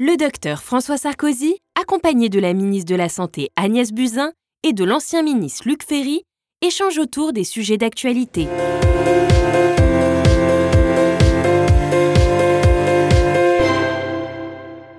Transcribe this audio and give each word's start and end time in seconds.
le 0.00 0.16
docteur 0.16 0.62
François 0.62 0.96
Sarkozy, 0.96 1.56
accompagné 1.74 2.28
de 2.28 2.38
la 2.38 2.52
ministre 2.52 2.88
de 2.88 2.94
la 2.94 3.08
Santé 3.08 3.50
Agnès 3.56 3.90
Buzyn 3.90 4.32
et 4.62 4.72
de 4.72 4.84
l'ancien 4.84 5.22
ministre 5.22 5.66
Luc 5.66 5.82
Ferry, 5.82 6.22
échange 6.62 6.98
autour 6.98 7.32
des 7.32 7.42
sujets 7.42 7.78
d'actualité. 7.78 8.46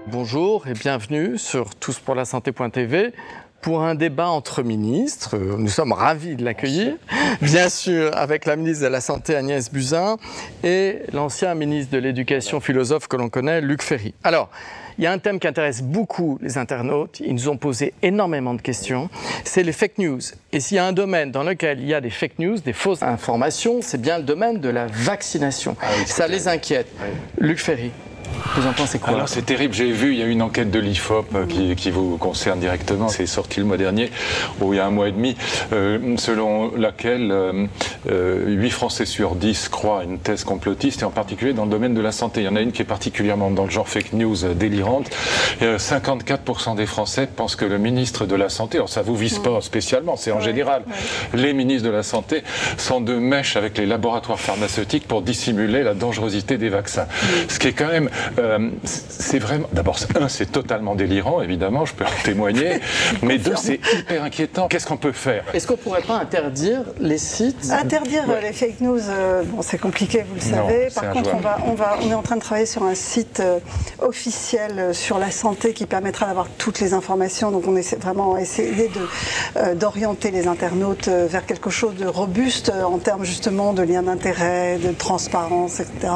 Bonjour 0.08 0.68
et 0.68 0.74
bienvenue 0.74 1.38
sur 1.38 1.76
touspourlasanté.tv 1.76 3.14
pour 3.62 3.82
un 3.84 3.96
débat 3.96 4.28
entre 4.30 4.64
ministres. 4.64 5.38
Nous 5.38 5.70
sommes 5.70 5.92
ravis 5.92 6.36
de 6.36 6.44
l'accueillir, 6.44 6.96
bien 7.42 7.70
sûr, 7.70 8.16
avec 8.16 8.46
la 8.46 8.56
ministre 8.56 8.84
de 8.84 8.90
la 8.90 9.02
Santé 9.02 9.36
Agnès 9.36 9.72
Buzyn 9.72 10.18
et 10.64 11.00
l'ancien 11.14 11.56
ministre 11.56 11.92
de 11.94 11.98
l'Éducation 11.98 12.60
philosophe 12.60 13.08
que 13.08 13.18
l'on 13.18 13.30
connaît, 13.30 13.62
Luc 13.62 13.82
Ferry. 13.82 14.14
Alors, 14.24 14.50
il 14.98 15.04
y 15.04 15.08
a 15.08 15.14
un 15.14 15.18
thème 15.18 15.40
qui 15.40 15.48
intéresse 15.48 15.82
beaucoup 15.82 16.38
les 16.42 16.58
internautes. 16.58 17.22
Ils 17.22 17.34
nous 17.34 17.48
ont 17.48 17.56
posé 17.56 17.94
énormément 18.02 18.54
de 18.54 18.62
questions. 18.62 19.10
C'est 19.46 19.64
les 19.64 19.72
fake 19.72 19.98
news. 19.98 20.20
Et 20.52 20.60
s'il 20.60 20.76
y 20.76 20.80
a 20.80 20.86
un 20.86 20.92
domaine 20.92 21.32
dans 21.32 21.44
lequel 21.44 21.80
il 21.80 21.88
y 21.88 21.94
a 21.94 22.02
des 22.02 22.10
fake 22.10 22.38
news, 22.40 22.58
des 22.60 22.74
fausses 22.74 23.02
informations, 23.02 23.80
c'est 23.82 24.02
bien 24.02 24.18
le 24.18 24.26
domaine 24.26 24.60
de 24.60 24.68
la 24.68 24.88
vaccination. 24.88 25.78
Ah 25.82 25.88
Ça 26.06 26.28
les 26.28 26.50
inquiète. 26.50 26.88
Luc 27.38 27.60
Ferry. 27.60 27.92
Vous 28.56 28.68
en 28.68 28.74
pensez 28.74 29.00
quoi 29.00 29.14
Alors 29.14 29.30
c'est 29.30 29.44
terrible, 29.44 29.74
j'ai 29.74 29.92
vu, 29.92 30.14
il 30.14 30.20
y 30.20 30.24
a 30.24 30.26
une 30.26 30.42
enquête 30.42 30.72
de 30.72 30.80
l'IFOP 30.80 31.26
euh, 31.36 31.46
qui, 31.46 31.92
vous 31.92 32.18
concerne 32.18 32.60
directement, 32.60 33.08
c'est 33.08 33.26
sorti 33.26 33.60
le 33.60 33.66
mois 33.66 33.78
dernier, 33.78 34.12
ou 34.60 34.74
il 34.74 34.78
y 34.78 34.80
a 34.80 34.86
un 34.86 34.90
mois 34.90 35.08
et 35.08 35.12
demi, 35.12 35.36
euh, 35.72 36.18
selon 36.18 36.76
laquelle 36.76 37.28
8 37.30 38.12
euh, 38.12 38.70
Français 38.70 39.06
sur 39.06 39.36
10 39.36 39.70
croient 39.70 40.02
à 40.02 40.04
une 40.04 40.20
thèse 40.20 40.44
complotiste, 40.44 41.04
et 41.04 41.06
en 41.06 41.12
particulier 41.12 41.54
dans 41.54 41.66
le 41.66 41.72
domaine 41.72 41.94
de 41.94 42.02
la 42.02 42.12
santé. 42.12 42.42
Il 42.42 42.46
y 42.46 42.48
en 42.50 42.56
a 42.56 42.62
une 42.62 42.72
qui 42.72 42.82
est 42.82 42.86
particulièrement 42.86 43.52
dans 43.52 43.66
le 43.66 43.70
genre 43.70 43.88
fake 43.88 44.14
news 44.14 44.36
délirante. 44.56 45.10
54% 45.62 46.76
des 46.76 46.86
Français 46.86 47.28
pensent 47.28 47.56
que 47.56 47.66
le 47.66 47.78
ministre 47.78 48.26
de 48.26 48.36
la 48.36 48.50
Santé, 48.50 48.78
alors 48.78 48.90
ça 48.90 49.02
vous 49.02 49.16
vise 49.16 49.40
pas 49.40 49.62
spécialement, 49.62 50.16
c'est 50.16 50.32
en 50.32 50.42
général, 50.42 50.84
les 51.34 51.54
ministres 51.54 51.88
de 51.88 51.94
la 51.94 52.04
Santé 52.04 52.44
sont 52.78 53.02
de 53.02 53.14
mèche 53.14 53.56
avec 53.56 53.78
les 53.78 53.86
laboratoires 53.86 54.40
pharmaceutiques 54.40 55.08
pour 55.08 55.22
dissimuler 55.22 55.84
la 55.84 55.94
dangerosité 55.94 56.58
des 56.58 56.70
vaccins. 56.70 57.08
Ce 57.48 57.60
qui 57.60 57.68
est 57.68 57.74
quand 57.74 57.88
même 57.88 58.10
euh, 58.38 58.70
c'est 58.84 59.40
vraiment. 59.40 59.68
D'abord, 59.74 59.98
un, 60.20 60.28
c'est 60.28 60.52
totalement 60.52 60.96
délirant, 60.96 61.42
évidemment, 61.42 61.86
je 61.86 61.94
peux 61.94 62.06
en 62.06 62.24
témoigner. 62.24 62.80
mais 63.22 63.38
deux, 63.38 63.56
c'est 63.56 63.80
hyper 63.94 64.24
inquiétant. 64.24 64.68
Qu'est-ce 64.68 64.88
qu'on 64.88 64.98
peut 64.98 65.12
faire? 65.12 65.44
Est-ce 65.54 65.68
qu'on 65.68 65.74
ne 65.74 65.80
pourrait 65.80 66.02
pas 66.02 66.18
interdire 66.18 66.84
les 67.00 67.18
sites? 67.18 67.72
Interdire 67.72 68.24
les 68.42 68.54
fake 68.54 68.82
news, 68.82 69.00
euh, 69.10 69.44
bon, 69.44 69.62
c'est 69.62 69.78
compliqué, 69.78 70.24
vous 70.28 70.36
le 70.36 70.42
savez. 70.42 70.88
Par 70.94 71.12
contre, 71.12 71.32
on, 71.36 71.40
va, 71.40 71.58
on, 71.66 71.74
va, 71.74 71.98
on 72.04 72.10
est 72.10 72.16
en 72.16 72.22
train 72.22 72.36
de 72.36 72.42
travailler 72.42 72.66
sur 72.66 72.84
un 72.84 72.96
site 72.96 73.40
euh, 73.40 73.60
officiel 74.00 74.94
sur 74.94 75.20
la 75.20 75.32
santé 75.32 75.74
qui 75.74 75.86
permettra 75.86 76.28
d'avoir 76.28 76.48
toutes 76.58 76.80
les 76.80 76.94
informations. 76.94 77.52
Donc, 77.52 77.68
on 77.68 77.76
essaie 77.76 77.98
vraiment 77.98 78.38
essayer 78.38 78.90
d'orienter 79.76 80.32
les 80.32 80.48
internautes 80.48 81.08
vers 81.08 81.46
quelque 81.46 81.70
chose 81.70 81.96
de 81.96 82.08
robuste 82.08 82.72
en 82.72 82.98
termes 82.98 83.24
justement 83.24 83.74
de 83.74 83.84
lien 83.84 84.04
d'intérêt, 84.04 84.78
de 84.78 84.92
transparence, 84.92 85.80
etc. 85.80 86.14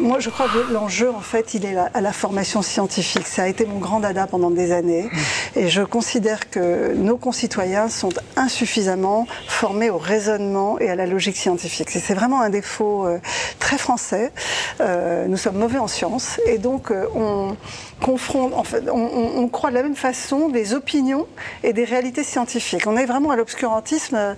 Moi, 0.00 0.20
je 0.20 0.30
crois 0.30 0.46
que 0.48 0.72
l'enjeu, 0.72 1.10
en 1.10 1.20
fait, 1.20 1.45
il 1.54 1.64
est 1.64 1.76
à 1.76 2.00
la 2.00 2.12
formation 2.12 2.62
scientifique. 2.62 3.26
Ça 3.26 3.44
a 3.44 3.46
été 3.46 3.66
mon 3.66 3.78
grand 3.78 4.00
dada 4.00 4.26
pendant 4.26 4.50
des 4.50 4.72
années. 4.72 5.04
Mm. 5.04 5.58
Et 5.58 5.68
je 5.68 5.82
considère 5.82 6.50
que 6.50 6.94
nos 6.94 7.16
concitoyens 7.16 7.88
sont 7.88 8.10
insuffisamment 8.36 9.26
formés 9.48 9.90
au 9.90 9.98
raisonnement 9.98 10.78
et 10.78 10.88
à 10.90 10.94
la 10.94 11.06
logique 11.06 11.36
scientifique. 11.36 11.90
C'est 11.90 12.14
vraiment 12.14 12.40
un 12.40 12.50
défaut 12.50 13.06
euh, 13.06 13.18
très 13.58 13.78
français. 13.78 14.32
Euh, 14.80 15.26
nous 15.26 15.36
sommes 15.36 15.58
mauvais 15.58 15.78
en 15.78 15.88
sciences. 15.88 16.40
Et 16.46 16.58
donc, 16.58 16.90
euh, 16.90 17.06
on 17.14 17.56
confronte, 18.04 18.52
en 18.54 18.64
fait, 18.64 18.84
on, 18.90 19.48
croit 19.48 19.70
de 19.70 19.76
la 19.76 19.82
même 19.82 19.96
façon 19.96 20.48
des 20.48 20.74
opinions 20.74 21.26
et 21.62 21.72
des 21.72 21.84
réalités 21.84 22.24
scientifiques. 22.24 22.86
On 22.86 22.96
est 22.96 23.06
vraiment 23.06 23.30
à 23.30 23.36
l'obscurantisme 23.36 24.36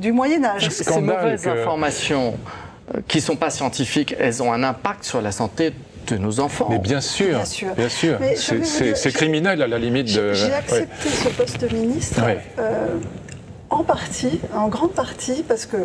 du 0.00 0.12
Moyen-Âge. 0.12 0.68
Ces 0.70 1.00
mauvaises 1.00 1.46
informations 1.46 2.34
euh, 2.34 2.63
qui 3.08 3.18
ne 3.18 3.22
sont 3.22 3.36
pas 3.36 3.50
scientifiques, 3.50 4.14
elles 4.18 4.42
ont 4.42 4.52
un 4.52 4.62
impact 4.62 5.04
sur 5.04 5.22
la 5.22 5.32
santé 5.32 5.72
de 6.06 6.16
nos 6.16 6.40
enfants. 6.40 6.68
Mais 6.70 6.78
bien 6.78 7.00
sûr, 7.00 7.40
bien 7.76 7.88
sûr. 7.88 8.18
C'est 8.36 9.12
criminel 9.12 9.62
à 9.62 9.66
la 9.66 9.78
limite 9.78 10.14
de. 10.14 10.32
J'ai 10.32 10.52
accepté 10.52 11.08
ce 11.08 11.28
poste 11.28 11.60
de 11.60 11.74
ministre 11.74 12.22
euh, 12.58 12.98
en 13.70 13.82
partie, 13.82 14.40
en 14.54 14.68
grande 14.68 14.92
partie, 14.92 15.44
parce 15.46 15.66
que 15.66 15.76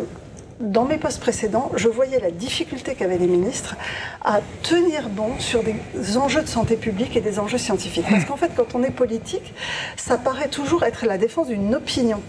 dans 0.60 0.84
mes 0.84 0.98
postes 0.98 1.20
précédents, 1.20 1.72
je 1.74 1.88
voyais 1.88 2.20
la 2.20 2.30
difficulté 2.30 2.94
qu'avaient 2.94 3.18
les 3.18 3.26
ministres 3.26 3.76
à 4.22 4.40
tenir 4.62 5.08
bon 5.08 5.38
sur 5.38 5.62
des 5.62 6.16
enjeux 6.16 6.42
de 6.42 6.48
santé 6.48 6.76
publique 6.76 7.16
et 7.16 7.20
des 7.20 7.38
enjeux 7.38 7.58
scientifiques. 7.58 8.06
Parce 8.08 8.24
qu'en 8.26 8.36
fait, 8.36 8.50
quand 8.54 8.74
on 8.74 8.82
est 8.82 8.90
politique, 8.90 9.54
ça 9.96 10.18
paraît 10.18 10.48
toujours 10.48 10.84
être 10.84 11.06
la 11.06 11.18
défense 11.18 11.48
d'une 11.48 11.74
opinion. 11.74 12.20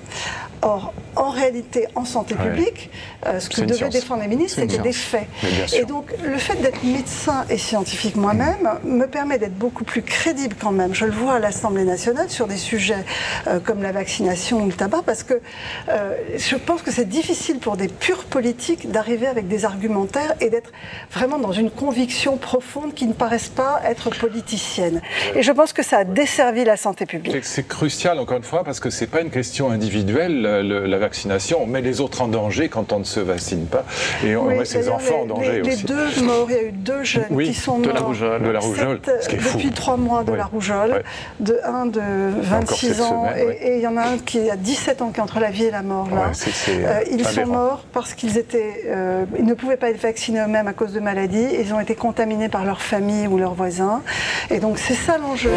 Or, 0.64 0.94
en 1.16 1.30
réalité, 1.31 1.88
en 1.96 2.06
santé 2.06 2.36
publique, 2.36 2.92
euh, 3.25 3.40
ce 3.40 3.50
que 3.50 3.62
devaient 3.62 3.90
défendre 3.90 4.22
les 4.22 4.28
ministres, 4.28 4.59
c'était 4.62 4.78
des 4.78 4.94
faits. 4.94 5.28
Et 5.74 5.86
donc, 5.86 6.13
le 6.24 6.38
fait 6.38 6.56
d'être 6.62 6.84
médecin 6.84 7.46
et 7.50 7.58
scientifique 7.58 8.16
moi-même 8.16 8.69
me 8.84 9.06
permet 9.08 9.40
d'être 9.40 9.58
beaucoup 9.58 9.84
plus 9.84 10.03
crédible 10.03 10.56
quand 10.59 10.72
même. 10.72 10.94
Je 10.94 11.06
le 11.06 11.12
vois 11.12 11.34
à 11.34 11.40
l'Assemblée 11.40 11.84
nationale 11.84 12.30
sur 12.30 12.48
des 12.48 12.58
sujets 12.58 13.03
euh, 13.48 13.59
comme 13.59 13.81
la 13.81 13.92
vaccination 13.92 14.62
ou 14.62 14.68
le 14.68 14.74
tabac, 14.74 15.02
parce 15.03 15.24
que 15.24 15.42
euh, 15.90 16.16
je 16.38 16.56
pense 16.56 16.84
que 16.84 16.92
c'est 16.92 17.09
difficile 17.09 17.58
pour 17.58 17.75
des 17.75 17.88
purs 17.88 18.21
politiques 18.26 18.92
d'arriver 18.92 19.28
avec 19.28 19.48
des 19.48 19.66
argumentaires 19.66 20.34
et 20.40 20.50
d'être 20.50 20.72
vraiment 21.12 21.40
dans 21.40 21.52
une 21.52 21.72
conviction 21.72 22.38
profonde 22.38 22.94
qui 22.94 23.06
ne 23.06 23.14
paraissent 23.14 23.50
pas 23.50 23.82
être 23.86 24.09
politicienne. 24.09 25.02
Et 25.36 25.44
je 25.44 25.52
pense 25.52 25.74
que 25.74 25.84
ça 25.84 26.00
a 26.00 26.04
desservi 26.04 26.64
la 26.64 26.78
santé 26.78 27.06
publique. 27.06 27.44
C'est 27.44 27.68
crucial, 27.68 28.20
encore 28.20 28.38
une 28.38 28.44
fois, 28.44 28.64
parce 28.64 28.80
que 28.80 28.90
ce 28.90 29.02
n'est 29.02 29.08
pas 29.08 29.22
une 29.22 29.31
question 29.31 29.72
individuelle 29.72 30.42
la 30.42 30.98
vaccination, 30.98 31.60
on 31.62 31.66
met 31.66 31.81
les 31.81 32.02
autres 32.02 32.22
en 32.22 32.28
danger 32.28 32.70
quand 32.70 32.94
on 32.94 33.00
ne 33.00 33.04
se 33.04 33.20
vaccine 33.20 33.66
pas, 33.66 33.86
et 34.24 34.36
on 34.36 34.46
met 34.46 34.66
ses 34.66 34.90
enfants 34.90 35.22
en 35.22 35.26
danger 35.26 35.62
aussi. 35.62 35.70
Les 35.70 35.84
deux 35.84 36.22
morts, 36.24 36.48
il 36.50 36.56
y 36.56 36.60
a 36.60 36.64
eu 36.64 36.72
deux 36.72 37.04
jeunes 37.04 37.44
qui 37.44 37.54
sont 37.54 37.80
de 37.80 37.90
La 37.90 38.00
rougeole. 38.00 38.44
De 38.44 38.50
la 38.50 38.60
rougeole, 38.60 39.00
ce 39.22 39.30
qui 39.30 39.36
est 39.36 39.40
fou. 39.40 39.58
Depuis 39.58 39.72
trois 39.72 39.98
mois 39.98 40.24
de 40.24 40.34
la 40.34 40.46
rougeole, 40.46 41.04
de 41.40 41.60
un 41.64 41.86
de 41.86 42.02
26 42.42 43.02
ans, 43.02 43.28
et, 43.36 43.78
il 43.78 43.81
y 43.81 43.88
en 43.88 43.98
a 43.98 44.04
un 44.04 44.18
qui 44.18 44.50
a 44.50 44.56
17 44.56 45.02
ans 45.02 45.12
qui 45.12 45.20
est 45.20 45.24
entre 45.24 45.40
la 45.40 45.52
vie 45.52 45.66
et 45.66 45.72
la 45.72 45.81
mort. 45.81 46.10
Là. 46.14 46.31
Euh, 46.70 47.00
ils 47.12 47.26
sont 47.26 47.46
morts 47.46 47.86
parce 47.94 48.11
qu'ils 48.16 48.38
étaient, 48.38 48.84
euh, 48.88 49.26
ils 49.38 49.46
ne 49.46 49.54
pouvaient 49.54 49.78
pas 49.78 49.90
être 49.90 50.02
vaccinés 50.02 50.40
eux-mêmes 50.40 50.68
à 50.68 50.74
cause 50.74 50.94
de 50.94 51.00
maladies, 51.00 51.48
ils 51.60 51.74
ont 51.74 51.80
été 51.80 51.96
contaminés 51.96 52.50
par 52.50 52.66
leur 52.66 52.82
famille 52.82 53.28
ou 53.28 53.38
leurs 53.38 53.54
voisins, 53.54 54.02
et 54.50 54.60
donc 54.60 54.78
c'est 54.78 54.96
ça 54.96 55.18
l'enjeu. 55.18 55.52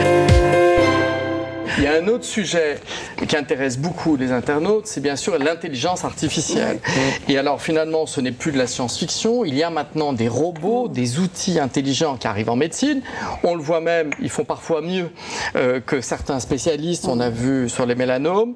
Il 1.76 1.82
y 1.82 1.86
a 1.88 1.94
un 1.94 2.06
autre 2.06 2.24
sujet 2.24 2.78
qui 3.26 3.36
intéresse 3.36 3.78
beaucoup 3.78 4.16
les 4.16 4.30
internautes, 4.30 4.86
c'est 4.86 5.00
bien 5.00 5.16
sûr 5.16 5.36
l'intelligence 5.38 6.04
artificielle. 6.04 6.78
Et 7.28 7.36
alors 7.36 7.60
finalement, 7.60 8.06
ce 8.06 8.20
n'est 8.20 8.32
plus 8.32 8.52
de 8.52 8.58
la 8.58 8.68
science-fiction, 8.68 9.44
il 9.44 9.54
y 9.54 9.62
a 9.64 9.70
maintenant 9.70 10.12
des 10.12 10.28
robots, 10.28 10.86
des 10.86 11.18
outils 11.18 11.58
intelligents 11.58 12.16
qui 12.16 12.28
arrivent 12.28 12.50
en 12.50 12.56
médecine. 12.56 13.00
On 13.42 13.56
le 13.56 13.62
voit 13.62 13.80
même, 13.80 14.10
ils 14.20 14.30
font 14.30 14.44
parfois 14.44 14.82
mieux 14.82 15.10
euh, 15.56 15.80
que 15.80 16.00
certains 16.00 16.38
spécialistes, 16.38 17.06
on 17.08 17.18
a 17.18 17.30
vu 17.30 17.68
sur 17.68 17.86
les 17.86 17.96
mélanomes. 17.96 18.54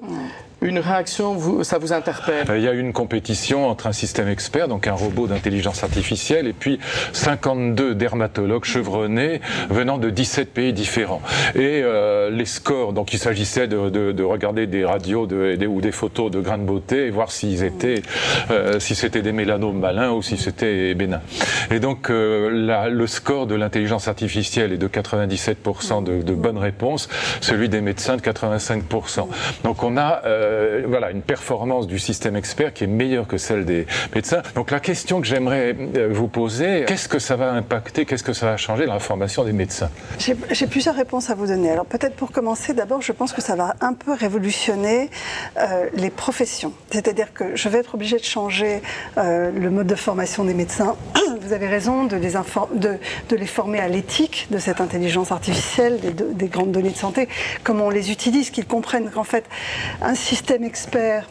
Une 0.60 0.80
réaction, 0.80 1.62
ça 1.62 1.78
vous 1.78 1.92
interpelle? 1.92 2.44
Il 2.56 2.62
y 2.62 2.68
a 2.68 2.72
une 2.72 2.92
compétition 2.92 3.68
entre 3.68 3.86
un 3.86 3.92
système 3.92 4.26
expert, 4.26 4.66
donc 4.66 4.88
un 4.88 4.92
robot 4.92 5.28
d'intelligence 5.28 5.84
artificielle, 5.84 6.48
et 6.48 6.52
puis 6.52 6.80
52 7.12 7.94
dermatologues 7.94 8.64
chevronnés 8.64 9.40
venant 9.70 9.98
de 9.98 10.10
17 10.10 10.52
pays 10.52 10.72
différents. 10.72 11.22
Et 11.54 11.82
euh, 11.84 12.28
les 12.30 12.44
scores, 12.44 12.92
donc 12.92 13.12
il 13.12 13.20
s'agissait 13.20 13.68
de, 13.68 13.88
de, 13.88 14.10
de, 14.10 14.22
regarder 14.24 14.66
des 14.66 14.84
radios 14.84 15.26
de, 15.26 15.64
ou 15.64 15.80
des 15.80 15.92
photos 15.92 16.28
de 16.28 16.40
grains 16.40 16.58
de 16.58 16.64
beauté 16.64 17.06
et 17.06 17.10
voir 17.10 17.30
s'ils 17.30 17.62
étaient, 17.62 18.02
euh, 18.50 18.80
si 18.80 18.96
c'était 18.96 19.22
des 19.22 19.32
mélanomes 19.32 19.78
malins 19.78 20.10
ou 20.10 20.22
si 20.22 20.36
c'était 20.36 20.92
bénin. 20.94 21.20
Et 21.70 21.78
donc 21.78 22.10
euh, 22.10 22.50
la, 22.50 22.88
le 22.88 23.06
score 23.06 23.46
de 23.46 23.54
l'intelligence 23.54 24.08
artificielle 24.08 24.72
est 24.72 24.76
de 24.76 24.88
97% 24.88 26.02
de, 26.02 26.22
de 26.22 26.32
bonnes 26.32 26.58
réponses, 26.58 27.08
celui 27.40 27.68
des 27.68 27.80
médecins 27.80 28.16
de 28.16 28.22
85%. 28.22 29.28
Donc 29.62 29.84
on 29.84 29.96
a 29.96 30.22
euh, 30.48 30.84
voilà, 30.86 31.10
une 31.10 31.22
performance 31.22 31.86
du 31.86 31.98
système 31.98 32.36
expert 32.36 32.72
qui 32.72 32.84
est 32.84 32.88
meilleure 32.88 33.26
que 33.26 33.38
celle 33.38 33.64
des 33.64 33.86
médecins. 34.14 34.42
Donc 34.54 34.70
la 34.70 34.80
question 34.80 35.20
que 35.20 35.26
j'aimerais 35.26 35.76
euh, 35.96 36.08
vous 36.10 36.28
poser, 36.28 36.84
qu'est-ce 36.86 37.08
que 37.08 37.18
ça 37.18 37.36
va 37.36 37.52
impacter, 37.52 38.06
qu'est-ce 38.06 38.24
que 38.24 38.32
ça 38.32 38.46
va 38.46 38.56
changer 38.56 38.86
dans 38.86 38.94
la 38.94 39.00
formation 39.00 39.44
des 39.44 39.52
médecins? 39.52 39.90
J'ai 40.18 40.66
plusieurs 40.66 40.94
réponses 40.94 41.30
à 41.30 41.34
vous 41.34 41.46
donner. 41.46 41.70
Alors 41.70 41.86
peut-être 41.86 42.16
pour 42.16 42.32
commencer, 42.32 42.74
d'abord, 42.74 43.02
je 43.02 43.12
pense 43.12 43.32
que 43.32 43.42
ça 43.42 43.56
va 43.56 43.74
un 43.80 43.94
peu 43.94 44.12
révolutionner 44.12 45.10
euh, 45.58 45.86
les 45.94 46.10
professions. 46.10 46.72
C'est-à-dire 46.90 47.32
que 47.32 47.56
je 47.56 47.68
vais 47.68 47.78
être 47.78 47.94
obligée 47.94 48.18
de 48.18 48.24
changer 48.24 48.80
le 49.16 49.68
mode 49.68 49.86
de 49.86 49.94
formation 49.94 50.44
des 50.44 50.54
médecins. 50.54 50.96
Vous 51.48 51.54
avez 51.54 51.66
raison 51.66 52.04
de 52.04 52.14
les, 52.14 52.32
de, 52.74 52.98
de 53.30 53.36
les 53.36 53.46
former 53.46 53.78
à 53.78 53.88
l'éthique 53.88 54.48
de 54.50 54.58
cette 54.58 54.82
intelligence 54.82 55.32
artificielle, 55.32 55.98
des, 55.98 56.10
des 56.12 56.48
grandes 56.48 56.72
données 56.72 56.90
de 56.90 56.96
santé, 56.96 57.26
comment 57.64 57.86
on 57.86 57.90
les 57.90 58.12
utilise, 58.12 58.50
qu'ils 58.50 58.66
comprennent 58.66 59.10
qu'en 59.10 59.24
fait, 59.24 59.46
un 60.02 60.14
système 60.14 60.62
expert 60.62 61.26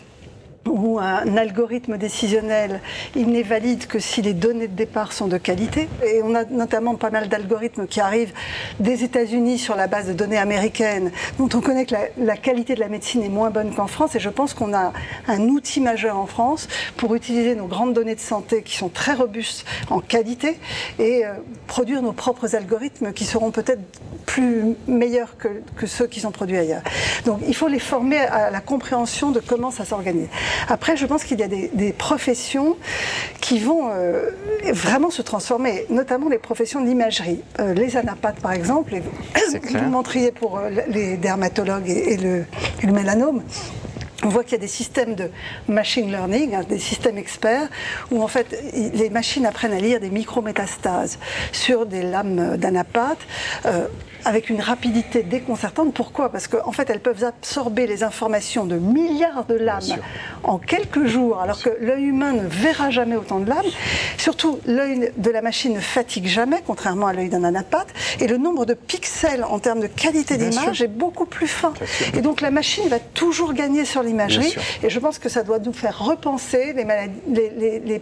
ou 0.68 1.00
un 1.00 1.38
algorithme 1.38 1.98
décisionnel, 1.98 2.81
il 3.16 3.28
n'est 3.28 3.44
valide 3.44 3.88
que 3.88 4.00
si 4.00 4.22
les 4.22 4.34
données 4.34 4.68
de 4.68 4.75
départ 4.75 5.14
sont 5.14 5.28
de 5.28 5.38
qualité. 5.38 5.88
Et 6.06 6.22
on 6.24 6.36
a 6.36 6.46
notamment 6.46 6.96
pas 6.96 7.10
mal 7.10 7.30
d'algorithmes 7.30 7.88
qui 7.88 8.00
arrivent 8.00 8.34
des 8.80 9.04
États-Unis 9.04 9.58
sur 9.58 9.75
la 9.75 9.88
base 9.88 10.08
de 10.08 10.14
données 10.14 10.38
américaines, 10.38 11.12
dont 11.38 11.50
on 11.54 11.62
connaît 11.62 11.86
que 11.86 11.96
la, 12.18 12.38
qualité 12.38 12.75
de 12.75 12.80
la 12.80 12.90
médecine 12.90 13.24
est 13.24 13.30
moins 13.30 13.50
bonne 13.50 13.74
qu'en 13.74 13.88
France. 13.88 14.16
Et 14.16 14.19
je 14.19 14.30
pense 14.30 14.54
qu'on 14.54 14.74
a 14.74 14.94
un 15.28 15.42
outil 15.50 15.81
majeur 15.81 16.18
en 16.18 16.28
France 16.28 16.68
pour 16.98 17.16
utiliser 17.16 17.56
nos 17.56 17.68
grandes 17.68 17.94
données 17.94 18.16
de 18.16 18.20
santé 18.20 18.62
qui 18.63 18.75
sont 18.75 18.90
très 18.90 19.13
robustes 19.13 19.66
en 19.90 20.00
qualité 20.00 20.60
et 21.00 21.25
euh, 21.25 21.34
produire 21.68 22.02
nos 22.02 22.13
propres 22.13 22.56
algorithmes 22.56 23.13
qui 23.13 23.25
seront 23.25 23.52
peut-être 23.52 23.81
plus 24.38 24.75
meilleurs 24.88 25.36
que, 25.38 25.48
que, 25.75 25.88
ceux 25.88 26.06
qui 26.06 26.19
sont 26.19 26.30
produits 26.30 26.57
ailleurs. 26.57 26.84
Donc 27.25 27.39
il 27.48 27.56
faut 27.56 27.68
les 27.68 27.80
former 27.80 28.19
à 28.19 28.51
la 28.51 28.60
compréhension 28.60 29.31
de 29.31 29.39
comment 29.39 29.72
ça 29.72 29.84
s'organise. 29.84 30.28
Après, 30.69 30.95
je 30.95 31.07
pense 31.07 31.24
qu'il 31.24 31.39
y 31.39 31.44
a 31.44 31.48
des, 31.48 31.94
professions 31.98 32.78
qui 33.42 33.57
vont 33.57 33.89
euh, 33.89 34.30
vraiment 34.72 35.10
se 35.10 35.24
transformer, 35.24 35.86
notamment 35.89 36.30
les 36.30 36.38
professions 36.38 36.81
de 36.81 36.86
l'imagerie. 36.86 37.42
Euh, 37.60 37.74
les 37.74 37.98
anapathes, 37.98 38.39
par 38.39 38.51
exemple, 38.51 38.94
et 38.94 39.00
vous, 39.00 39.80
montriez 39.89 40.31
pour 40.31 40.60
euh, 40.60 40.69
les 40.88 41.18
dermatologues 41.18 41.89
et, 41.89 42.18
le, 42.18 42.45
le 42.84 42.92
mélanome 42.92 43.42
on 44.24 44.30
voit 44.30 44.44
qu'il 44.44 44.54
y 44.54 44.56
a 44.56 44.60
des 44.60 44.68
systèmes 44.68 45.13
de 45.13 45.30
machine 45.68 46.10
learning, 46.10 46.56
hein, 46.56 46.63
des 46.68 46.80
systèmes 46.80 47.18
experts, 47.18 47.69
où 48.12 48.24
en 48.24 48.28
fait 48.28 48.48
les 48.94 49.10
machines 49.12 49.45
apprennent 49.45 49.74
à 49.74 49.80
lire 49.80 50.00
des 50.00 50.10
micrométastases 50.10 51.19
sur 51.51 51.86
des 51.86 52.01
lames 52.01 52.57
d'anapathe 52.57 53.19
avec 54.27 54.50
une 54.50 54.62
rapidité 54.62 55.24
déconcertante. 55.24 55.94
Pourquoi? 55.94 56.29
Parce 56.29 56.47
qu'en 56.47 56.71
fait, 56.71 56.89
elles 56.89 57.00
peuvent 57.00 57.24
absorber 57.24 57.88
les 57.88 58.03
informations 58.03 58.65
de 58.65 58.75
milliards 58.75 59.45
de 59.45 59.56
lames 59.56 59.97
en 60.44 60.57
quelques 60.57 61.06
jours, 61.06 61.39
alors 61.39 61.62
que 61.62 61.69
l'œil 61.79 62.03
humain 62.03 62.33
ne 62.33 62.45
verra 62.45 62.89
jamais 62.89 63.15
autant 63.15 63.39
de 63.39 63.50
lames. 63.50 63.65
Surtout, 64.18 64.59
l'œil 64.68 65.12
de 65.18 65.31
la 65.31 65.41
machine 65.41 65.74
ne 65.74 65.79
fatigue 65.79 66.27
jamais, 66.27 66.62
contrairement 66.65 67.07
à 67.07 67.13
l'œil 67.13 67.29
d'un 67.29 67.44
anapathe. 67.44 67.88
Et 68.19 68.27
le 68.27 68.38
nombre 68.38 68.65
de 68.65 68.74
pixels 68.74 69.45
en 69.45 69.59
termes 69.59 69.79
de 69.79 69.88
qualité 69.88 70.38
d'image 70.38 70.81
est 70.81 70.88
beaucoup 70.88 71.25
plus 71.25 71.47
fin. 71.47 71.74
Et 72.13 72.21
donc, 72.21 72.41
la 72.41 72.51
machine 72.51 72.88
va 72.89 73.00
toujours 73.00 73.53
gagner 73.53 73.85
sur 73.85 74.03
l'imagerie. 74.03 74.53
Et 74.83 74.89
je 74.89 75.00
pense 75.00 75.19
que 75.19 75.29
ça 75.29 75.44
doit 75.44 75.59
nous 75.59 75.74
faire 75.74 75.97
repenser 76.00 76.74
les, 76.74 76.83
maladies, 76.83 77.13
les, 77.29 77.79
les, 77.79 78.01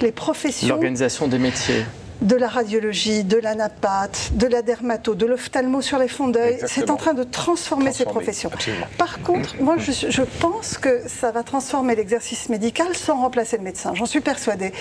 les 0.00 0.12
professions. 0.12 0.68
L'organisation 0.68 1.28
des 1.28 1.38
métiers 1.38 1.84
de 2.22 2.34
la 2.36 2.48
radiologie, 2.48 3.24
de 3.24 3.36
l'anapathe, 3.36 4.30
de 4.34 4.46
la 4.46 4.62
dermato, 4.62 5.14
de 5.14 5.26
l'ophtalmo 5.26 5.82
sur 5.82 5.98
les 5.98 6.08
fonds 6.08 6.28
d'œil. 6.28 6.58
C'est 6.66 6.90
en 6.90 6.96
train 6.96 7.14
de 7.14 7.24
transformer, 7.24 7.92
ces 7.92 8.04
professions. 8.04 8.50
Par 8.98 9.20
contre, 9.22 9.54
moi, 9.60 9.76
je, 9.78 10.22
pense 10.40 10.78
que 10.78 11.02
ça 11.06 11.30
va 11.30 11.42
transformer 11.42 11.94
l'exercice 11.94 12.48
médical 12.48 12.88
sans 12.94 13.20
remplacer 13.20 13.56
le 13.56 13.62
médecin. 13.62 13.94
J'en 13.94 14.06
suis 14.06 14.20
persuadée. 14.20 14.72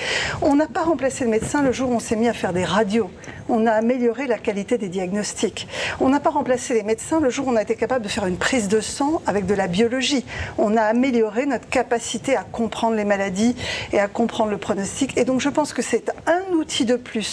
On 0.42 0.56
n'a 0.56 0.68
pas 0.68 0.84
remplacé 0.84 1.24
le 1.24 1.30
médecin 1.30 1.62
le 1.62 1.72
jour 1.72 1.90
où 1.90 1.94
on 1.94 2.00
s'est 2.00 2.16
mis 2.16 2.28
à 2.28 2.34
faire 2.34 2.54
des 2.54 2.64
radios. 2.64 3.10
On 3.50 3.68
a 3.68 3.72
amélioré 3.72 4.28
la 4.28 4.38
qualité 4.38 4.78
des 4.78 4.90
diagnostics. 4.90 5.68
On 6.00 6.10
n'a 6.10 6.20
pas 6.20 6.32
remplacé 6.32 6.74
les 6.74 6.84
médecins 6.84 7.20
le 7.20 7.30
jour 7.30 7.48
où 7.48 7.52
on 7.52 7.56
a 7.56 7.62
été 7.62 7.76
capable 7.76 8.04
de 8.04 8.10
faire 8.10 8.26
une 8.26 8.38
prise 8.38 8.68
de 8.68 8.82
sang 8.82 9.22
avec 9.28 9.46
de 9.46 9.54
la 9.54 9.68
biologie. 9.68 10.26
On 10.58 10.78
a 10.78 10.82
amélioré 10.82 11.46
notre 11.46 11.70
capacité 11.70 12.36
à 12.36 12.44
comprendre 12.44 12.96
les 12.96 13.06
maladies 13.06 13.56
et 13.94 14.00
à 14.00 14.08
comprendre 14.08 14.52
le 14.52 14.58
pronostic. 14.58 15.18
Et 15.18 15.26
donc, 15.26 15.42
je 15.42 15.50
pense 15.50 15.74
que 15.74 15.82
c'est 15.82 16.12
un 16.26 16.54
outil 16.54 16.86
de 16.86 16.96
plus 16.96 17.25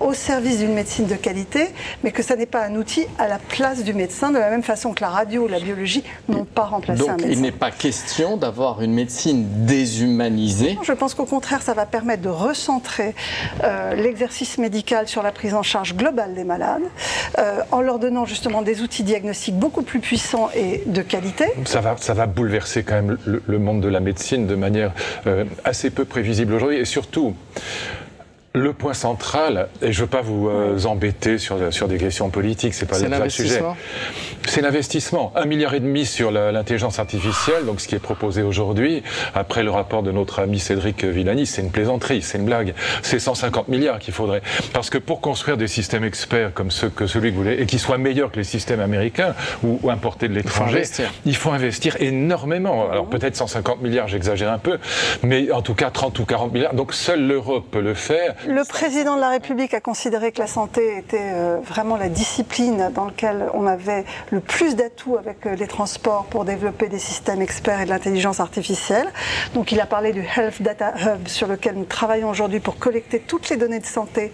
au 0.00 0.12
service 0.12 0.58
d'une 0.58 0.74
médecine 0.74 1.06
de 1.06 1.14
qualité, 1.14 1.68
mais 2.02 2.12
que 2.12 2.22
ça 2.22 2.36
n'est 2.36 2.46
pas 2.46 2.64
un 2.64 2.74
outil 2.74 3.06
à 3.18 3.28
la 3.28 3.38
place 3.38 3.84
du 3.84 3.94
médecin, 3.94 4.30
de 4.30 4.38
la 4.38 4.50
même 4.50 4.62
façon 4.62 4.92
que 4.92 5.02
la 5.02 5.08
radio 5.08 5.44
ou 5.44 5.48
la 5.48 5.60
biologie 5.60 6.04
n'ont 6.28 6.44
pas 6.44 6.64
remplacé 6.64 7.02
un 7.02 7.12
médecin. 7.12 7.28
Donc 7.28 7.36
il 7.36 7.42
n'est 7.42 7.52
pas 7.52 7.70
question 7.70 8.36
d'avoir 8.36 8.82
une 8.82 8.92
médecine 8.92 9.66
déshumanisée 9.66 10.78
Je 10.82 10.92
pense 10.92 11.14
qu'au 11.14 11.24
contraire, 11.24 11.62
ça 11.62 11.74
va 11.74 11.86
permettre 11.86 12.22
de 12.22 12.28
recentrer 12.28 13.14
euh, 13.62 13.94
l'exercice 13.94 14.58
médical 14.58 15.08
sur 15.08 15.22
la 15.22 15.32
prise 15.32 15.54
en 15.54 15.62
charge 15.62 15.94
globale 15.96 16.34
des 16.34 16.44
malades, 16.44 16.82
euh, 17.38 17.60
en 17.70 17.80
leur 17.80 17.98
donnant 17.98 18.24
justement 18.24 18.62
des 18.62 18.82
outils 18.82 19.02
diagnostiques 19.02 19.58
beaucoup 19.58 19.82
plus 19.82 20.00
puissants 20.00 20.50
et 20.54 20.82
de 20.86 21.02
qualité. 21.02 21.46
Ça 21.64 21.80
va, 21.80 21.96
ça 21.98 22.14
va 22.14 22.26
bouleverser 22.26 22.82
quand 22.82 22.94
même 22.94 23.18
le, 23.24 23.58
monde 23.58 23.80
de 23.80 23.88
la 23.88 24.00
médecine 24.00 24.46
de 24.46 24.54
manière 24.54 24.92
euh, 25.26 25.44
assez 25.64 25.90
peu 25.90 26.04
prévisible 26.04 26.54
aujourd'hui, 26.54 26.78
et 26.78 26.84
surtout, 26.84 27.34
le 28.56 28.72
point 28.72 28.94
central, 28.94 29.68
et 29.82 29.92
je 29.92 30.00
ne 30.00 30.04
veux 30.04 30.10
pas 30.10 30.20
vous 30.20 30.48
euh, 30.48 30.84
embêter 30.84 31.38
sur, 31.38 31.72
sur 31.72 31.88
des 31.88 31.98
questions 31.98 32.30
politiques, 32.30 32.72
c'est 32.72 32.86
pas 32.86 33.00
le 33.00 33.28
sujet. 33.28 33.60
C'est 34.46 34.60
l'investissement. 34.60 35.32
Un 35.34 35.46
milliard 35.46 35.74
et 35.74 35.80
demi 35.80 36.06
sur 36.06 36.30
l'intelligence 36.30 37.00
artificielle, 37.00 37.64
donc 37.66 37.80
ce 37.80 37.88
qui 37.88 37.96
est 37.96 38.00
proposé 38.00 38.42
aujourd'hui, 38.42 39.02
après 39.34 39.64
le 39.64 39.72
rapport 39.72 40.04
de 40.04 40.12
notre 40.12 40.38
ami 40.38 40.60
Cédric 40.60 41.04
Villani, 41.04 41.46
c'est 41.46 41.62
une 41.62 41.72
plaisanterie, 41.72 42.22
c'est 42.22 42.38
une 42.38 42.44
blague. 42.44 42.74
C'est 43.02 43.18
150 43.18 43.66
milliards 43.66 43.98
qu'il 43.98 44.14
faudrait. 44.14 44.42
Parce 44.72 44.88
que 44.88 44.98
pour 44.98 45.20
construire 45.20 45.56
des 45.56 45.66
systèmes 45.66 46.04
experts 46.04 46.54
comme 46.54 46.70
ceux 46.70 46.90
que 46.90 47.08
celui 47.08 47.30
que 47.30 47.36
vous 47.36 47.42
voulez, 47.42 47.60
et 47.60 47.66
qui 47.66 47.80
soient 47.80 47.98
meilleurs 47.98 48.30
que 48.30 48.36
les 48.36 48.44
systèmes 48.44 48.80
américains 48.80 49.34
ou, 49.64 49.90
importés 49.90 50.28
de 50.28 50.34
l'étranger, 50.34 50.82
il 51.26 51.34
faut 51.34 51.50
investir 51.50 51.96
énormément. 52.00 52.88
Alors 52.88 53.06
peut-être 53.06 53.34
150 53.34 53.82
milliards, 53.82 54.06
j'exagère 54.06 54.52
un 54.52 54.58
peu, 54.58 54.78
mais 55.24 55.50
en 55.50 55.62
tout 55.62 55.74
cas 55.74 55.90
30 55.90 56.16
ou 56.20 56.24
40 56.24 56.52
milliards. 56.52 56.74
Donc 56.74 56.94
seule 56.94 57.26
l'Europe 57.26 57.66
peut 57.70 57.80
le 57.80 57.94
faire. 57.94 58.34
Le 58.46 58.62
président 58.64 59.16
de 59.16 59.20
la 59.20 59.30
République 59.30 59.72
a 59.72 59.80
considéré 59.80 60.30
que 60.30 60.38
la 60.38 60.46
santé 60.46 60.98
était 60.98 61.18
euh, 61.20 61.58
vraiment 61.64 61.96
la 61.96 62.08
discipline 62.08 62.90
dans 62.94 63.06
laquelle 63.06 63.46
on 63.54 63.66
avait 63.66 64.04
le 64.30 64.40
plus 64.40 64.76
d'atouts 64.76 65.16
avec 65.16 65.46
euh, 65.46 65.54
les 65.54 65.66
transports 65.66 66.26
pour 66.26 66.44
développer 66.44 66.88
des 66.88 66.98
systèmes 66.98 67.40
experts 67.40 67.80
et 67.80 67.84
de 67.86 67.90
l'intelligence 67.90 68.40
artificielle. 68.40 69.08
Donc 69.54 69.72
il 69.72 69.80
a 69.80 69.86
parlé 69.86 70.12
du 70.12 70.20
Health 70.20 70.60
Data 70.60 70.92
Hub 71.00 71.26
sur 71.26 71.46
lequel 71.46 71.76
nous 71.76 71.84
travaillons 71.84 72.28
aujourd'hui 72.28 72.60
pour 72.60 72.78
collecter 72.78 73.20
toutes 73.20 73.48
les 73.48 73.56
données 73.56 73.80
de 73.80 73.86
santé 73.86 74.32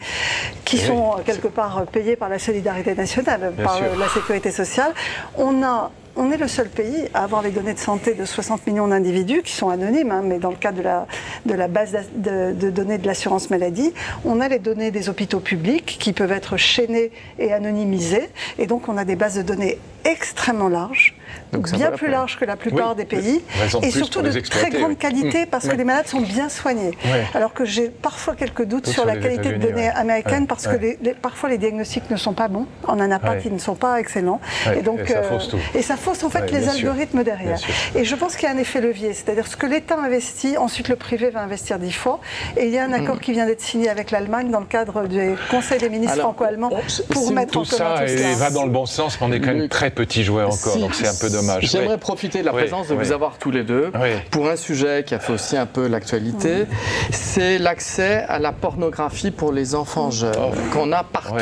qui 0.65 0.79
sont 0.79 1.13
euh, 1.13 1.23
quelque 1.25 1.49
part 1.49 1.87
payées 1.87 2.17
par 2.17 2.29
la 2.29 2.41
solidarité 2.41 2.95
nationale, 2.95 3.53
par 3.63 3.81
la 3.81 4.09
sécurité 4.09 4.51
sociale. 4.51 4.93
On 5.37 5.63
a 5.63 5.93
on 6.17 6.31
est 6.31 6.37
le 6.37 6.49
seul 6.49 6.69
pays 6.69 7.09
à 7.15 7.25
avoir 7.25 7.43
les 7.43 7.51
données 7.51 7.75
de 7.75 7.79
santé 7.79 8.15
de 8.15 8.25
60 8.25 8.67
millions 8.67 8.89
d'individus 8.89 9.43
qui 9.43 9.53
sont 9.53 9.69
anonymes, 9.69 10.11
hein, 10.11 10.23
mais 10.25 10.39
dans 10.39 10.51
le 10.51 10.57
cas 10.57 10.73
de 10.73 10.83
la, 10.83 11.07
de 11.47 11.55
la 11.55 11.69
base 11.69 11.97
de, 12.15 12.71
données 12.71 12.99
de 12.99 13.07
l'assurance 13.07 13.51
maladie, 13.51 13.93
on 14.25 14.41
a 14.41 14.49
les 14.49 14.59
données 14.59 14.91
des 14.91 15.09
hôpitaux 15.09 15.41
publics 15.41 15.97
qui 16.01 16.13
peuvent 16.13 16.33
être 16.33 16.57
chaînées 16.57 17.13
et 17.39 17.53
anonymisées. 17.53 18.29
Et 18.59 18.67
donc 18.67 18.89
on 18.89 18.97
a 18.97 19.05
des 19.05 19.17
bases 19.17 19.37
de 19.37 19.43
données 19.43 19.79
extrêmement 20.13 20.69
larges, 20.69 21.15
donc 21.53 21.71
bien 21.73 21.91
plus 21.91 22.09
larges 22.09 22.39
que 22.39 22.45
la 22.45 22.57
plupart 22.57 22.95
des 22.95 23.05
pays, 23.05 23.41
et 23.83 23.91
surtout 23.91 24.23
de 24.23 24.31
très 24.41 24.71
grande 24.71 24.99
qualité 24.99 25.47
parce 25.47 25.69
que 25.69 25.77
les 25.77 25.85
malades 25.85 26.07
sont 26.07 26.21
bien 26.21 26.49
soignés. 26.49 26.93
Alors 27.35 27.53
que 27.53 27.65
j'ai 27.65 27.89
parfois 27.89 28.35
quelques 28.35 28.65
doutes 28.65 28.87
sur, 28.87 29.05
la 29.05 29.17
qualité 29.17 29.53
de 29.53 29.59
données 29.59 29.89
américaines 29.89 30.47
parce 30.47 30.67
que 30.67 31.13
parfois 31.15 31.49
les 31.49 31.59
diagnostics 31.59 32.11
ne 32.11 32.17
sont 32.17 32.33
pas 32.33 32.49
bons. 32.49 32.67
En 32.87 33.01
anapath, 33.01 33.45
ils 33.45 33.53
ne 33.53 33.59
sont 33.59 33.75
pas 33.75 34.01
excellents. 34.01 34.41
Et, 34.77 34.83
donc, 34.83 35.01
ça 35.07 35.23
fausse 35.23 35.49
tout. 35.49 35.59
Et 35.75 35.83
ça 35.83 35.97
fausse 35.97 36.23
en 36.23 36.31
fait 36.31 36.51
les 36.51 36.69
algorithmes 36.69 37.23
derrière. 37.23 37.59
Et 37.95 38.05
je 38.05 38.15
pense 38.15 38.37
qu'il 38.37 38.49
y 38.49 38.53
a 38.53 38.55
un 38.55 38.59
effet 38.59 38.81
levier, 38.81 39.13
c'est-à-dire 39.13 39.47
ce 39.47 39.57
que 39.57 39.67
l'État 39.67 39.99
investit, 39.99 40.57
ensuite 40.57 40.89
le 40.89 40.97
privé 40.97 41.31
va 41.31 41.43
investir 41.43 41.79
dix 41.79 41.93
fois. 41.93 42.21
Et 42.57 42.67
il 42.67 42.73
y 42.73 42.79
a 42.79 42.85
un 42.85 42.93
accord 42.93 43.17
mm. 43.17 43.21
qui 43.21 43.33
vient 43.33 43.47
d'être 43.47 43.61
signé 43.61 43.89
avec 43.89 44.11
l'Allemagne 44.11 44.51
dans 44.51 44.61
le 44.61 44.67
cadre 44.67 45.07
du 45.07 45.35
Conseil 45.51 45.79
des 45.79 45.89
ministres 45.89 46.19
franco-allemands 46.19 46.71
pour 47.11 47.33
mettre 47.33 47.59
en 47.59 47.65
commun 47.65 47.65
tout 47.65 47.65
ça. 47.65 48.07
Et 48.07 48.35
va 48.35 48.51
dans 48.51 48.65
le 48.65 48.71
bon 48.71 48.87
sens, 48.87 49.19
mais 49.21 49.27
on 49.27 49.33
est 49.33 49.41
quand 49.41 49.55
même 49.55 49.69
très 49.69 49.91
petit 50.01 50.25
joueur 50.25 50.51
encore, 50.51 50.79
donc 50.79 50.95
c'est 50.95 51.09
un 51.09 51.15
peu 51.21 51.31
dommage. 51.31 51.65
J'aimerais 51.71 51.99
profiter 51.99 52.41
de 52.41 52.47
la 52.47 52.53
présence 52.53 52.89
de 52.89 52.95
vous 52.95 53.13
avoir 53.13 53.39
tous 53.39 53.51
les 53.51 53.65
deux 53.65 53.93
pour 54.31 54.49
un 54.49 54.57
sujet 54.57 55.05
qui 55.07 55.15
a 55.15 55.19
fait 55.19 55.33
aussi 55.33 55.57
un 55.57 55.67
peu 55.67 55.89
l'actualité. 55.89 56.67
C'est 57.11 57.59
l'accès 57.59 58.25
à 58.29 58.39
la 58.39 58.53
pornographie 58.53 59.31
pour 59.31 59.53
les 59.53 59.75
enfants 59.75 60.11
jeunes 60.11 60.35
oh. 60.39 60.53
qu'on 60.73 60.93
a 60.93 61.05
partout. 61.05 61.35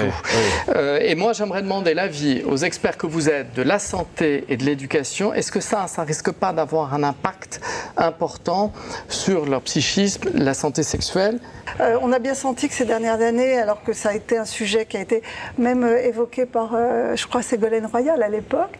Euh, 0.75 0.99
et 1.01 1.15
moi, 1.15 1.33
j'aimerais 1.33 1.63
demander 1.63 1.95
l'avis 1.95 2.43
aux 2.45 2.57
experts 2.57 2.97
que 2.97 3.07
vous 3.07 3.29
êtes 3.29 3.55
de 3.55 3.63
la 3.63 3.79
santé 3.79 4.45
et 4.49 4.57
de 4.57 4.65
l'éducation. 4.65 5.33
Est-ce 5.33 5.53
que 5.53 5.61
ça, 5.61 5.87
ça 5.87 6.03
risque 6.03 6.33
pas 6.33 6.53
d'avoir 6.53 6.95
un 6.95 7.03
impact 7.03 7.61
important 7.99 8.73
sur 9.09 9.47
leur 9.47 9.63
psychisme, 9.63 10.29
la 10.35 10.55
santé 10.55 10.83
sexuelle 10.83 11.41
euh, 11.81 11.99
On 12.03 12.13
a 12.13 12.19
bien 12.19 12.35
senti 12.35 12.69
que 12.69 12.75
ces 12.75 12.85
dernières 12.85 13.21
années, 13.21 13.59
alors 13.59 13.83
que 13.83 13.93
ça 13.93 14.11
a 14.11 14.15
été 14.15 14.39
un 14.39 14.45
sujet 14.45 14.87
qui 14.87 14.97
a 14.97 15.01
été 15.01 15.23
même 15.59 15.85
euh, 15.85 16.03
évoqué 16.03 16.47
par, 16.47 16.71
je 17.15 17.27
crois, 17.27 17.43
Ségolène 17.43 17.87
Royal 17.87 18.23
à 18.23 18.29
l'époque, 18.29 18.79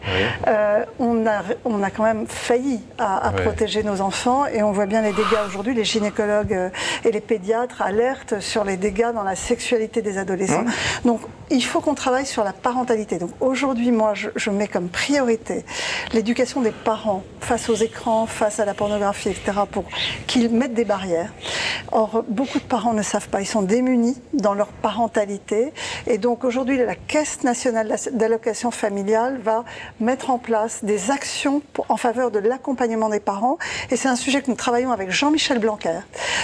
on, 0.99 1.25
a, 1.27 1.43
on 1.65 1.83
a 1.83 1.89
quand 1.89 2.03
même 2.03 2.25
failli 2.27 2.81
à, 2.97 3.31
protéger 3.31 3.83
nos 3.83 4.01
enfants 4.01 4.45
et 4.45 4.63
on 4.63 4.71
voit 4.71 4.85
bien 4.85 5.01
les 5.01 5.13
dégâts 5.13 5.43
aujourd'hui. 5.47 5.73
Les 5.73 5.85
gynécologues 5.85 6.71
et 7.05 7.11
les 7.11 7.21
pédiatres 7.21 7.81
alertent 7.81 8.39
sur 8.39 8.63
les 8.63 8.77
dégâts 8.77 9.11
dans 9.13 9.23
la 9.23 9.35
sexualité 9.35 10.01
des 10.01 10.17
adolescents. 10.17 10.65
Donc 11.05 11.21
il 11.51 11.63
faut 11.63 11.81
qu'on 11.81 11.95
travaille 11.95 12.25
sur 12.25 12.43
la 12.43 12.53
parentalité. 12.53 13.17
Donc 13.17 13.31
aujourd'hui, 13.39 13.91
moi, 13.91 14.13
je, 14.13 14.49
mets 14.49 14.67
comme 14.67 14.89
priorité 14.89 15.65
l'éducation 16.13 16.61
des 16.61 16.71
parents 16.71 17.23
face 17.39 17.69
aux 17.69 17.75
écrans, 17.75 18.25
face 18.25 18.59
à 18.59 18.65
la 18.65 18.73
pornographie, 18.73 19.08
pour 19.71 19.85
qu'ils 20.27 20.49
mettent 20.49 20.73
des 20.73 20.85
barrières. 20.85 21.31
Or, 21.91 22.23
beaucoup 22.27 22.59
de 22.59 22.63
parents 22.63 22.93
ne 22.93 23.01
savent 23.01 23.29
pas, 23.29 23.41
ils 23.41 23.47
sont 23.47 23.61
démunis 23.61 24.17
dans 24.33 24.53
leur 24.53 24.67
parentalité. 24.67 25.73
Et 26.07 26.17
donc 26.17 26.43
aujourd'hui, 26.43 26.77
la 26.77 26.95
Caisse 26.95 27.43
nationale 27.43 27.95
d'allocation 28.11 28.71
familiale 28.71 29.39
va 29.43 29.63
mettre 29.99 30.29
en 30.29 30.37
place 30.37 30.83
des 30.83 31.11
actions 31.11 31.61
en 31.87 31.97
faveur 31.97 32.31
de 32.31 32.39
l'accompagnement 32.39 33.09
des 33.09 33.19
parents. 33.19 33.57
Et 33.89 33.95
c'est 33.95 34.07
un 34.07 34.15
sujet 34.15 34.41
que 34.41 34.49
nous 34.49 34.57
travaillons 34.57 34.91
avec 34.91 35.11
Jean-Michel 35.11 35.59
Blanquer 35.59 35.99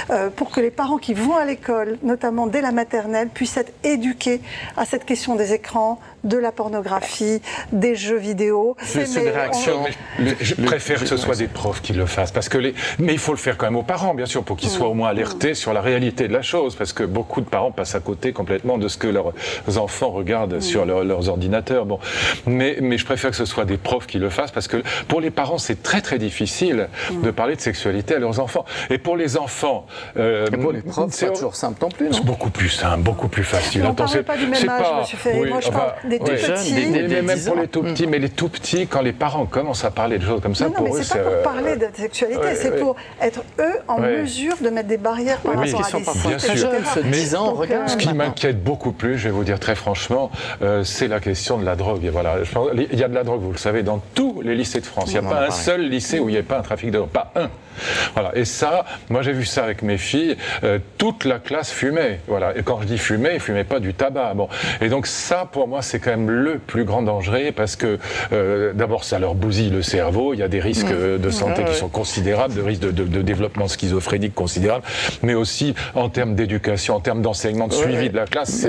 euh, 0.10 0.29
pour 0.29 0.50
que 0.50 0.62
les 0.62 0.72
parents 0.72 0.98
qui 0.98 1.13
vont 1.13 1.36
à 1.36 1.45
l'école, 1.45 1.98
notamment 2.01 2.48
dès 2.48 2.62
la 2.62 2.72
maternelle, 2.72 3.29
puissent 3.29 3.57
être 3.57 3.74
éduqués 3.84 4.41
à 4.77 4.86
cette 4.86 5.05
question 5.05 5.36
des 5.36 5.53
écrans, 5.53 6.00
de 6.25 6.38
la 6.38 6.51
pornographie, 6.51 7.41
des 7.72 7.96
jeux 7.96 8.17
vidéo. 8.17 8.75
C'est 8.82 9.05
une 9.05 9.29
réaction. 9.29 9.86
je 10.41 10.55
préfère 10.55 11.00
que 11.00 11.05
ce 11.05 11.17
soit 11.17 11.36
des 11.36 11.48
profs 11.48 11.82
qui 11.82 11.94
le 11.94 12.05
fassent, 12.05 12.32
parce 12.32 12.50
que 12.50 12.58
les... 12.58 12.74
mais 13.00 13.13
il 13.13 13.20
faut 13.20 13.32
le 13.32 13.38
faire 13.38 13.58
quand 13.58 13.67
même 13.67 13.75
aux 13.75 13.84
parents, 13.84 14.13
bien 14.13 14.25
sûr, 14.25 14.44
pour 14.44 14.58
qu'ils 14.58 14.70
soient 14.70 14.88
au 14.88 14.94
moins 14.94 15.10
alertés 15.10 15.53
sur 15.53 15.72
la 15.74 15.82
réalité 15.82 16.27
de 16.27 16.34
la 16.34 16.41
chose, 16.41 16.75
parce 16.75 16.94
que 16.94 17.03
beaucoup 17.03 17.41
de 17.41 17.46
parents 17.46 17.72
passent 17.72 17.96
à 17.96 18.00
côté 18.00 18.34
complètement 18.34 18.77
de 18.77 18.88
ce 18.88 18.98
que 18.98 19.08
leurs 19.08 19.34
enfants 19.77 20.10
regardent 20.10 20.60
sur 20.60 20.86
leurs 20.86 21.29
ordinateurs. 21.29 21.86
Bon, 21.86 22.00
mais, 22.46 22.77
mais 22.82 22.98
je 22.98 23.05
préfère 23.05 23.29
que 23.29 23.38
ce 23.38 23.46
soit 23.46 23.65
des 23.65 23.77
profs 23.77 24.08
qui 24.08 24.20
le 24.20 24.29
fassent, 24.29 24.51
parce 24.51 24.67
que 24.67 24.82
pour 25.08 25.22
les 25.22 25.32
parents, 25.32 25.58
c'est 25.58 25.82
très 25.84 26.01
très 26.01 26.17
difficile 26.17 26.89
de 27.12 27.32
parler 27.32 27.55
de 27.55 27.62
sexualité 27.62 28.15
à 28.15 28.20
leurs 28.20 28.39
enfants. 28.39 28.65
Et 28.89 28.98
pour 28.98 29.15
les 29.15 29.38
enfants, 29.38 29.86
euh, 30.17 30.48
et 30.51 30.58
pour 30.58 30.72
les 30.72 30.82
profs, 30.82 31.12
c'est 31.12 31.32
toujours 31.34 31.55
simple 31.55 31.77
non 31.82 31.89
plus. 31.89 32.12
C'est 32.12 32.25
beaucoup 32.25 32.50
plus 32.50 32.70
simple, 32.70 33.01
beaucoup 33.01 33.27
plus 33.27 33.44
facile. 33.44 33.84
on 33.86 33.89
ne 33.89 33.94
parle 33.94 34.24
pas 34.24 34.38
du 34.38 34.48
même 34.48 34.70
âge, 34.70 35.13
M. 35.13 35.20
Ferry. 35.20 35.50
Moi, 35.50 35.60
je 35.62 35.70
parle 35.70 35.94
des 36.19 36.38
tout 36.38 36.51
petits. 36.51 36.88
mais 36.91 37.22
même 37.22 37.39
pour 37.45 37.55
les 37.55 37.67
tout 37.67 37.84
petits, 37.84 38.07
mais 38.07 38.19
les 38.19 38.29
tout 38.29 38.50
petits, 38.50 38.88
quand 38.88 39.01
les 39.01 39.13
parents 39.13 39.45
commencent 39.45 39.86
à 39.86 39.91
parler 39.91 40.17
de 40.17 40.25
choses 40.25 40.41
comme 40.41 40.55
ça, 40.55 40.65
non, 40.65 40.72
pour 40.72 40.86
mais 40.86 41.00
eux, 41.00 41.03
c'est 41.03 41.17
pas 41.17 41.29
pour 41.29 41.41
parler 41.41 41.75
de 41.75 41.88
sexualité, 41.93 42.55
c'est 42.55 42.79
pour 42.79 42.95
être 43.22 43.43
eux 43.60 43.75
en 43.88 44.00
mesure 44.00 44.55
de 44.62 44.69
mettre 44.69 44.88
des 44.88 44.98
barrières 44.98 45.39
par 45.39 45.55
rapport 45.55 45.86
à 45.86 45.91
des 45.91 46.27
bien 46.27 46.39
sûr. 46.39 46.69
Mais 47.05 47.36
ans, 47.36 47.53
regarde. 47.53 47.89
Ce 47.89 47.98
qui 47.98 48.13
m'inquiète 48.13 48.63
beaucoup 48.63 48.91
plus, 48.91 49.17
je 49.17 49.25
vais 49.25 49.34
vous 49.34 49.43
dire 49.43 49.60
très 49.60 49.75
franchement, 49.75 50.31
euh, 50.62 50.84
c'est 50.84 51.07
la 51.07 51.19
question 51.19 51.57
de 51.57 51.65
la 51.65 51.75
drogue. 51.75 52.03
Et 52.03 52.10
voilà, 52.10 52.38
il 52.74 53.00
y 53.00 53.03
a 53.03 53.07
de 53.07 53.15
la 53.15 53.24
drogue, 53.24 53.41
vous 53.41 53.51
le 53.51 53.57
savez, 53.57 53.84
dans 53.84 54.01
tous 54.13 54.41
les 54.41 54.55
lycées 54.55 54.81
de 54.81 54.86
France. 54.86 55.12
Il 55.12 55.19
n'y 55.19 55.25
a 55.25 55.29
pas 55.29 55.48
un 55.48 55.51
seul 55.51 55.89
lycée 55.89 56.19
où 56.19 56.29
il 56.29 56.34
n'y 56.34 56.38
ait 56.38 56.43
pas 56.43 56.60
un 56.60 56.63
trafic 56.63 56.91
de 56.91 56.98
drogue, 56.98 57.10
pas 57.10 57.31
un. 57.36 57.50
Voilà. 58.13 58.32
Et 58.36 58.46
ça, 58.46 58.86
moi 59.10 59.22
j'ai 59.22 59.34
vu 59.34 59.46
ça 59.46 59.63
avec 59.63 59.82
mes 59.82 59.98
filles, 59.98 60.38
euh, 60.63 60.79
toute 60.98 61.25
la 61.25 61.39
classe 61.39 61.72
fumait. 61.72 62.20
Voilà. 62.27 62.58
Et 62.58 62.63
quand 62.63 62.82
je 62.82 62.88
dis 62.88 62.98
fumait, 62.98 63.36
ils 63.36 63.39
fumaient 63.39 63.63
pas 63.63 63.79
du 63.79 63.94
tabac. 63.94 64.34
Bon. 64.36 64.48
Et 64.82 64.89
donc 64.89 65.08
ça, 65.08 65.48
pour 65.51 65.67
moi, 65.67 65.82
c'est 65.82 66.00
quand 66.00 66.12
même 66.12 66.29
le 66.29 66.58
plus 66.58 66.86
grand 66.86 67.01
danger 67.01 67.51
parce 67.51 67.75
que 67.75 68.00
euh, 68.34 68.74
d'abord, 68.74 69.03
ça 69.03 69.20
leur 69.20 69.36
bousille 69.36 69.70
le 69.70 69.82
cerveau. 69.82 70.34
Il 70.34 70.39
y 70.39 70.44
a 70.44 70.48
des 70.48 70.60
risques 70.60 70.86
mmh. 70.91 71.17
de 71.20 71.29
santé 71.29 71.63
qui 71.65 71.75
sont 71.75 71.89
considérables, 71.89 72.53
de 72.53 72.62
risques 72.62 72.82
de, 72.82 72.91
de, 72.91 73.22
développement 73.22 73.67
schizophrénique 73.67 74.34
considérables, 74.34 74.84
mais 75.24 75.34
aussi 75.34 75.74
en 75.96 76.10
termes 76.10 76.36
d'éducation, 76.36 76.96
en 76.96 77.00
termes 77.00 77.22
d'enseignement, 77.22 77.67
de 77.67 77.74
suivi 77.74 78.10
de 78.10 78.15
la 78.15 78.25
classe. 78.25 78.67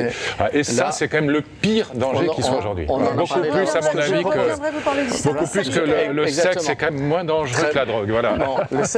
Et 0.52 0.62
ça, 0.62 0.90
c'est 0.92 1.08
quand 1.08 1.20
même 1.20 1.30
le 1.30 1.42
pire 1.42 1.90
danger 1.94 2.28
qui 2.34 2.42
soit 2.42 2.58
aujourd'hui. 2.58 2.86
Beaucoup 2.86 3.40
plus, 3.40 3.68
à 3.68 3.80
mon 3.80 4.00
avis, 4.00 4.22
que 4.25 5.28
beaucoup 5.28 5.46
plus 5.46 5.68
que 5.68 6.12
le, 6.12 6.26
sexe, 6.26 6.64
c'est 6.64 6.76
quand 6.76 6.90
même 6.90 7.06
moins 7.06 7.25
dangereux 7.25 7.68
que 7.70 7.76
la 7.76 7.86
drogue. 7.86 8.10
Voilà 8.10 8.36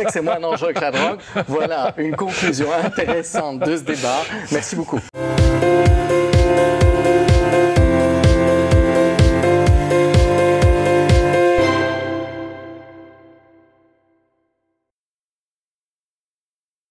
que 0.04 0.12
c'est 0.12 0.20
moins 0.20 0.40
dangereux 0.40 0.72
que 0.72 0.80
la 0.80 0.90
drogue. 0.90 1.18
Voilà 1.46 1.94
une 1.96 2.16
conclusion 2.16 2.68
intéressante 2.72 3.60
de 3.60 3.76
ce 3.76 3.82
débat. 3.82 4.22
Merci 4.50 4.76
beaucoup. 4.76 5.00